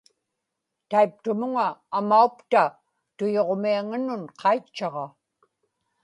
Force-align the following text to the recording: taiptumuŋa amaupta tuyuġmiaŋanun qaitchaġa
taiptumuŋa 0.89 1.67
amaupta 1.97 2.63
tuyuġmiaŋanun 3.17 4.23
qaitchaġa 4.39 5.05